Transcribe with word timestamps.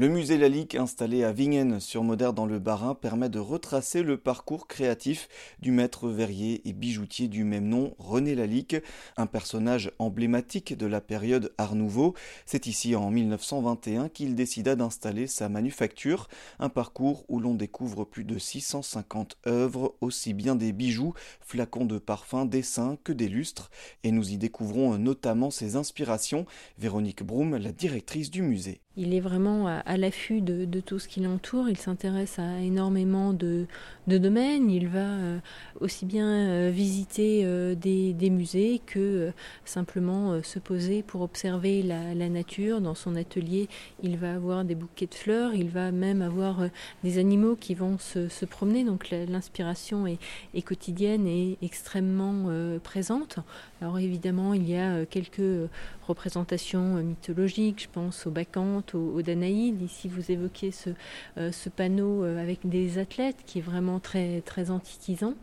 Le 0.00 0.08
musée 0.08 0.38
Lalique, 0.38 0.76
installé 0.76 1.24
à 1.24 1.32
Vingen 1.32 1.80
sur 1.80 2.04
Moder 2.04 2.30
dans 2.32 2.46
le 2.46 2.60
Bas-Rhin, 2.60 2.94
permet 2.94 3.28
de 3.28 3.40
retracer 3.40 4.04
le 4.04 4.16
parcours 4.16 4.68
créatif 4.68 5.28
du 5.58 5.72
maître 5.72 6.08
verrier 6.08 6.62
et 6.68 6.72
bijoutier 6.72 7.26
du 7.26 7.42
même 7.42 7.66
nom, 7.66 7.96
René 7.98 8.36
Lalique, 8.36 8.76
un 9.16 9.26
personnage 9.26 9.90
emblématique 9.98 10.78
de 10.78 10.86
la 10.86 11.00
période 11.00 11.52
Art 11.58 11.74
Nouveau. 11.74 12.14
C'est 12.46 12.68
ici 12.68 12.94
en 12.94 13.10
1921 13.10 14.08
qu'il 14.08 14.36
décida 14.36 14.76
d'installer 14.76 15.26
sa 15.26 15.48
manufacture, 15.48 16.28
un 16.60 16.68
parcours 16.68 17.24
où 17.26 17.40
l'on 17.40 17.56
découvre 17.56 18.04
plus 18.04 18.22
de 18.22 18.38
650 18.38 19.36
œuvres, 19.48 19.96
aussi 20.00 20.32
bien 20.32 20.54
des 20.54 20.70
bijoux, 20.70 21.12
flacons 21.40 21.86
de 21.86 21.98
parfums, 21.98 22.46
dessins 22.46 22.98
que 23.02 23.12
des 23.12 23.28
lustres, 23.28 23.68
et 24.04 24.12
nous 24.12 24.30
y 24.30 24.38
découvrons 24.38 24.96
notamment 24.96 25.50
ses 25.50 25.74
inspirations. 25.74 26.46
Véronique 26.78 27.24
Broum, 27.24 27.56
la 27.56 27.72
directrice 27.72 28.30
du 28.30 28.42
musée. 28.42 28.80
Il 29.00 29.14
est 29.14 29.20
vraiment 29.20 29.68
à, 29.68 29.96
l'affût 29.96 30.40
de, 30.40 30.80
tout 30.80 30.98
ce 30.98 31.06
qui 31.06 31.20
l'entoure. 31.20 31.68
Il 31.68 31.76
s'intéresse 31.76 32.40
à 32.40 32.58
énormément 32.58 33.32
de, 33.32 33.66
domaines. 34.08 34.72
Il 34.72 34.88
va 34.88 34.98
euh, 34.98 35.38
aussi 35.80 36.04
bien 36.04 36.26
euh, 36.28 36.70
visiter 36.74 37.42
euh, 37.44 37.76
des, 37.76 38.30
musées 38.30 38.80
que 38.84 39.30
simplement 39.64 40.42
se 40.42 40.58
poser 40.58 41.04
pour 41.04 41.20
observer 41.20 41.84
la, 41.84 42.28
nature. 42.28 42.80
Dans 42.80 42.96
son 42.96 43.14
atelier, 43.14 43.68
il 44.02 44.16
va 44.16 44.34
avoir 44.34 44.64
des 44.64 44.74
bouquets 44.74 45.06
de 45.06 45.14
fleurs. 45.14 45.54
Il 45.54 45.68
va 45.68 45.92
même 45.92 46.20
avoir 46.20 46.64
des 47.04 47.18
animaux 47.18 47.54
qui 47.54 47.76
vont 47.76 47.98
se, 47.98 48.44
promener. 48.46 48.82
Donc 48.82 49.10
l'inspiration 49.10 50.08
est, 50.08 50.18
est, 50.54 50.62
quotidienne 50.62 51.28
et 51.28 51.56
extrêmement 51.62 52.50
présente. 52.82 53.38
Alors 53.80 54.00
évidemment, 54.00 54.54
il 54.54 54.68
y 54.68 54.76
a 54.76 55.06
quelques 55.06 55.70
représentations 56.08 56.94
mythologiques. 56.96 57.82
Je 57.82 57.88
pense 57.92 58.26
aux 58.26 58.32
bacchantes 58.32 58.87
au, 58.94 59.22
Danaïde. 59.22 59.82
Ici, 59.82 60.08
vous 60.08 60.30
évoquez 60.30 60.70
ce, 60.70 60.90
euh, 61.36 61.52
ce, 61.52 61.68
panneau 61.68 62.24
euh, 62.24 62.40
avec 62.40 62.60
des 62.68 62.98
athlètes 62.98 63.36
qui 63.46 63.58
est 63.58 63.62
vraiment 63.62 64.00
très, 64.00 64.40
très 64.42 64.70
antiquisant, 64.70 65.34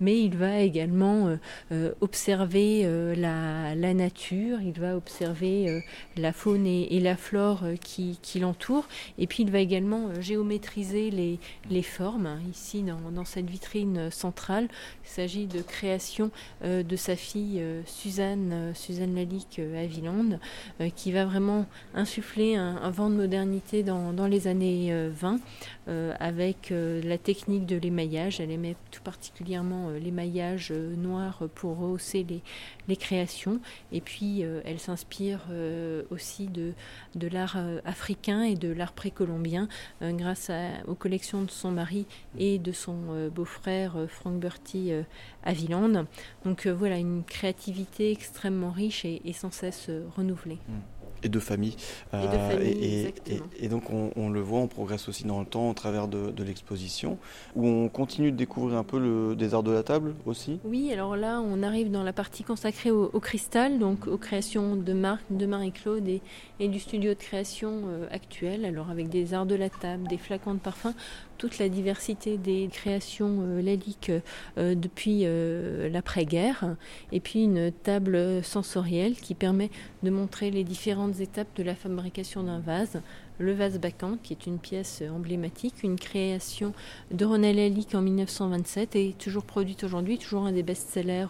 mais 0.00 0.20
il 0.20 0.36
va 0.36 0.60
également 0.60 1.36
euh, 1.72 1.92
observer 2.00 2.84
la, 3.16 3.74
la, 3.74 3.94
nature, 3.94 4.60
il 4.60 4.78
va 4.78 4.96
observer 4.96 5.82
la 6.16 6.32
faune 6.32 6.66
et, 6.66 7.00
la 7.00 7.16
flore 7.16 7.64
qui, 7.80 8.18
qui 8.22 8.40
l'entourent, 8.40 8.88
et 9.18 9.26
puis 9.26 9.42
il 9.42 9.50
va 9.50 9.58
également 9.58 10.20
géométriser 10.20 11.10
les, 11.10 11.38
les 11.70 11.82
formes. 11.82 12.38
Ici, 12.50 12.82
dans, 12.82 13.10
dans, 13.10 13.24
cette 13.24 13.48
vitrine 13.48 14.10
centrale, 14.10 14.68
il 15.04 15.08
s'agit 15.08 15.46
de 15.46 15.60
création 15.60 16.30
de 16.62 16.96
sa 16.96 17.16
fille 17.16 17.62
Suzanne, 17.86 18.72
Suzanne 18.74 19.14
Lalique 19.14 19.60
à 19.76 19.86
Villande, 19.86 20.38
qui 20.96 21.12
va 21.12 21.24
vraiment 21.24 21.66
insuffler 21.94 22.56
un 22.56 22.90
vent 22.94 23.10
de 23.10 23.16
modernité 23.16 23.82
dans, 23.82 24.26
les 24.26 24.46
années 24.46 25.08
20 25.10 25.34
euh, 25.34 25.38
euh, 25.88 26.14
avec 26.20 26.70
euh, 26.70 27.02
la 27.02 27.18
technique 27.18 27.66
de 27.66 27.76
l'émaillage. 27.76 28.40
Elle 28.40 28.50
aimait 28.50 28.76
tout 28.90 29.02
particulièrement 29.02 29.90
l'émaillage 29.90 30.72
noir 30.72 31.42
pour 31.54 31.76
rehausser 31.78 32.24
les, 32.88 32.96
créations. 32.96 33.60
Et 33.92 34.00
puis 34.00 34.42
elle 34.64 34.78
s'inspire 34.78 35.40
aussi 36.10 36.46
de, 36.46 36.72
l'art 37.28 37.56
africain 37.84 38.42
et 38.42 38.54
de 38.54 38.72
l'art 38.72 38.92
précolombien 38.92 39.68
grâce 40.00 40.50
aux 40.86 40.94
collections 40.94 41.42
de 41.42 41.50
son 41.50 41.72
mari 41.72 42.06
et 42.38 42.58
de 42.58 42.70
son 42.70 43.28
beau-frère 43.34 43.96
Frank 44.08 44.38
Bertie 44.38 44.92
à. 45.44 45.52
Donc 46.44 46.66
voilà, 46.66 46.98
une 46.98 47.24
créativité 47.24 48.12
extrêmement 48.12 48.70
riche 48.70 49.04
et, 49.04 49.32
sans 49.32 49.50
cesse 49.50 49.90
renouvelée. 50.16 50.58
Mmh 50.68 50.93
et 51.24 51.28
de 51.28 51.40
famille. 51.40 51.76
et, 52.12 53.14
et, 53.58 53.68
donc 53.68 53.84
on, 53.90 54.30
le 54.30 54.40
voit, 54.40 54.60
on 54.60 54.68
progresse 54.68 55.08
aussi 55.08 55.24
dans 55.24 55.40
le 55.40 55.46
temps 55.46 55.70
au 55.70 55.74
travers 55.74 56.06
de, 56.06 56.44
l'exposition, 56.44 57.18
où 57.56 57.66
on 57.66 57.88
continue 57.88 58.30
de 58.30 58.36
découvrir 58.36 58.78
un 58.78 58.84
peu 58.84 58.98
le, 58.98 59.34
des 59.34 59.54
arts 59.54 59.62
de 59.62 59.72
la 59.72 59.82
table 59.82 60.14
aussi. 60.26 60.60
Oui, 60.64 60.92
alors 60.92 61.16
là 61.16 61.40
on 61.40 61.62
arrive 61.62 61.90
dans 61.90 62.02
la 62.02 62.12
partie 62.12 62.44
consacrée 62.44 62.90
au, 62.90 63.08
cristal, 63.20 63.78
donc 63.78 64.06
aux 64.06 64.18
créations 64.18 64.76
de 64.76 64.92
Marc, 64.92 65.22
de 65.30 65.46
Marie-Claude 65.46 66.06
et, 66.08 66.68
du 66.68 66.78
studio 66.78 67.14
de 67.14 67.18
création 67.18 67.82
euh, 67.86 68.06
actuel, 68.10 68.64
alors 68.64 68.90
avec 68.90 69.08
des 69.08 69.34
arts 69.34 69.46
de 69.46 69.54
la 69.54 69.70
table, 69.70 70.06
des 70.08 70.18
flacons 70.18 70.54
de 70.54 70.58
parfum, 70.58 70.94
toute 71.38 71.58
la 71.58 71.68
diversité 71.68 72.38
des 72.38 72.68
créations 72.72 73.40
euh, 73.42 73.62
laliques 73.62 74.12
euh, 74.58 74.74
depuis 74.74 75.22
euh, 75.24 75.88
l'après-guerre, 75.88 76.76
et 77.12 77.20
puis 77.20 77.44
une 77.44 77.72
table 77.72 78.42
sensorielle 78.42 79.14
qui 79.14 79.34
permet 79.34 79.70
de 80.02 80.10
montrer 80.10 80.50
les 80.50 80.64
différentes 80.64 81.13
étapes 81.20 81.56
de 81.56 81.62
la 81.62 81.74
fabrication 81.74 82.42
d'un 82.42 82.60
vase. 82.60 83.00
Le 83.38 83.52
vase 83.52 83.78
Bacan, 83.78 84.18
qui 84.22 84.32
est 84.32 84.46
une 84.46 84.58
pièce 84.58 85.02
emblématique, 85.10 85.82
une 85.82 85.98
création 85.98 86.72
de 87.10 87.24
René 87.24 87.52
Lalique 87.52 87.94
en 87.94 88.02
1927 88.02 88.96
et 88.96 89.14
toujours 89.18 89.44
produite 89.44 89.84
aujourd'hui, 89.84 90.18
toujours 90.18 90.44
un 90.44 90.52
des 90.52 90.62
best-sellers 90.62 91.26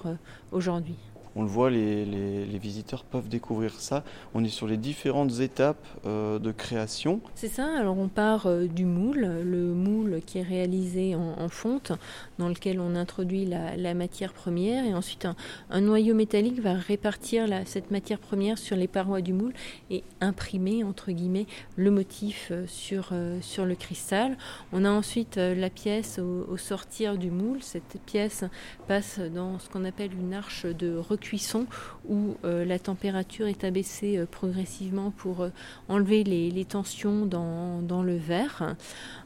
aujourd'hui 0.53 0.97
on 1.37 1.43
le 1.43 1.49
voit, 1.49 1.71
les, 1.71 2.59
visiteurs 2.59 3.05
peuvent 3.05 3.29
découvrir 3.29 3.75
ça. 3.81 4.05
On 4.33 4.45
est 4.45 4.49
sur 4.49 4.67
les 4.67 4.77
différentes 4.77 5.41
étapes 5.41 5.85
euh, 6.07 6.39
de 6.39 6.53
création. 6.53 7.21
C'est 7.35 7.49
ça, 7.49 7.69
alors 7.77 7.99
on 7.99 8.09
part 8.09 8.47
euh, 8.47 8.67
du 8.67 8.85
moule, 8.85 9.21
le 9.43 9.75
moule 9.75 10.21
qui 10.25 10.39
est 10.39 10.43
réalisé 10.43 11.15
en, 11.15 11.49
fonte, 11.49 11.93
dans 12.39 12.49
lequel 12.49 12.81
on 12.81 12.95
introduit 12.95 13.45
la, 13.45 13.95
matière 13.95 14.33
première, 14.33 14.85
et 14.85 14.95
ensuite 14.95 15.27
un, 15.71 15.81
noyau 15.81 16.15
métallique 16.15 16.61
va 16.61 16.75
répartir 16.75 17.47
cette 17.67 17.91
matière 17.91 18.19
première 18.19 18.57
sur 18.57 18.77
les 18.77 18.89
parois 18.89 19.21
du 19.21 19.33
moule 19.33 19.53
et 19.91 20.05
imprimer, 20.21 20.85
entre 20.85 21.11
guillemets, 21.11 21.47
le 21.77 21.91
motif 21.91 22.49
euh, 22.51 22.67
sur, 22.69 23.13
le 23.13 23.75
cristal. 23.75 24.37
On 24.73 24.85
a 24.85 24.91
ensuite 24.91 25.37
la 25.37 25.71
pièce 25.71 26.19
au, 26.19 26.47
au 26.49 26.57
sortir 26.57 27.19
du 27.19 27.31
moule. 27.31 27.63
Cette 27.63 27.99
pièce 28.07 28.45
passe 28.89 29.19
dans 29.19 29.59
ce 29.59 29.69
qu'on 29.69 29.85
appelle 29.85 30.13
une 30.13 30.33
arche 30.33 30.67
de 30.67 30.97
recul 30.97 31.24
cuisson 31.25 31.67
où 32.09 32.37
euh, 32.45 32.65
la 32.65 32.79
température 32.79 33.47
est 33.47 33.65
abaissée 33.65 34.19
euh, 34.19 34.27
progressivement 34.27 35.11
pour 35.11 35.41
euh, 35.41 35.49
enlever 35.89 36.23
les, 36.23 36.65
tensions 36.65 37.25
dans, 37.25 38.03
le 38.03 38.17
verre. 38.17 38.77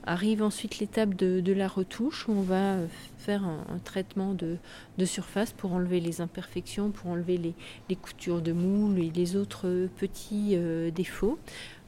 Arrive 0.05 0.43
ensuite 0.43 0.79
l'étape 0.79 1.15
de, 1.15 1.53
la 1.53 1.67
retouche 1.67 2.29
où 2.29 2.33
on 2.33 2.43
va 2.43 2.77
faire 3.19 3.45
un, 3.45 3.79
traitement 3.85 4.35
de, 4.35 4.59
surface 5.05 5.53
pour 5.53 5.73
enlever 5.73 6.01
les 6.01 6.21
imperfections, 6.21 6.91
pour 6.91 7.11
enlever 7.11 7.39
les, 7.89 7.97
coutures 7.97 8.43
de 8.43 8.53
moule 8.53 8.99
et 8.99 9.11
les 9.11 9.37
autres 9.37 9.89
petits 9.97 10.57
défauts. 10.95 11.39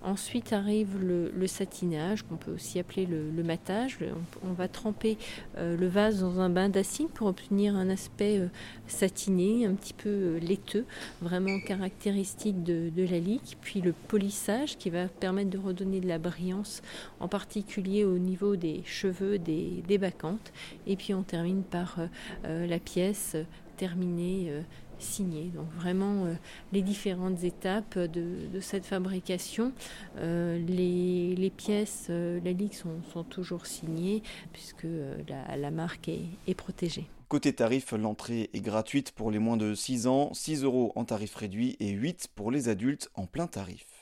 Ensuite 0.03 0.55
arrive 0.55 0.99
le, 0.99 1.47
satinage, 1.47 2.23
qu'on 2.23 2.37
peut 2.37 2.53
aussi 2.53 2.79
appeler 2.79 3.05
le, 3.05 3.43
matage. 3.43 3.99
On, 4.43 4.53
va 4.53 4.67
tremper 4.67 5.19
euh, 5.59 5.77
le 5.77 5.89
vase 5.89 6.21
dans 6.21 6.41
un 6.41 6.49
bain 6.49 6.71
d'acide 6.71 7.09
pour 7.09 7.27
obtenir 7.27 7.77
un 7.77 7.91
aspect 7.91 8.39
euh, 8.39 8.49
satiné, 8.87 9.67
un 9.67 9.75
petit 9.75 9.93
peu 9.93 10.09
euh, 10.09 10.39
laiteux, 10.39 10.87
vraiment 11.21 11.61
caractéristique 11.61 12.63
de, 12.63 12.91
la 12.97 13.19
lique. 13.19 13.59
Puis 13.61 13.83
le 13.83 13.93
polissage 13.93 14.79
qui 14.79 14.89
va 14.89 15.07
permettre 15.09 15.51
de 15.51 15.59
redonner 15.59 16.01
de 16.01 16.09
la 16.09 16.19
brillance, 16.19 16.81
en 17.19 17.29
particulier 17.29 18.05
au 18.05 18.19
niveau 18.19 18.57
des 18.57 18.83
cheveux 18.87 19.39
des, 19.39 19.83
des 19.87 19.99
bacchantes. 19.99 20.53
Et 20.87 20.97
puis 20.97 21.13
on 21.13 21.23
termine 21.23 21.63
par 21.63 21.99
la 22.45 22.79
pièce 22.79 23.37
terminée 23.77 24.53
signé. 25.01 25.45
Donc 25.55 25.71
vraiment 25.77 26.27
euh, 26.27 26.35
les 26.73 26.83
différentes 26.83 27.43
étapes 27.45 27.99
de, 27.99 28.61
cette 28.61 28.87
fabrication. 28.87 29.73
Euh, 30.19 30.59
les, 30.59 31.53
pièces, 31.57 32.07
euh, 32.11 32.41
la 32.45 32.53
ligue 32.53 32.75
sont, 32.75 33.25
toujours 33.25 33.67
signées 33.67 34.23
puisque 34.53 34.87
la, 35.29 35.71
marque 35.71 36.09
est, 36.09 36.25
est 36.47 36.55
protégée. 36.55 37.07
Côté 37.29 37.53
tarif, 37.53 37.93
l'entrée 37.93 38.51
est 38.53 38.61
gratuite 38.61 39.13
pour 39.13 39.31
les 39.31 39.39
moins 39.39 39.57
de 39.57 39.75
6 39.75 40.07
ans, 40.07 40.35
6 40.35 40.65
euros 40.65 40.93
en 40.97 41.05
tarif 41.05 41.35
réduit 41.35 41.77
et 41.79 41.91
8 41.91 42.29
pour 42.35 42.51
les 42.51 42.69
adultes 42.69 43.11
en 43.15 43.27
plein 43.27 43.47
tarif. 43.47 44.00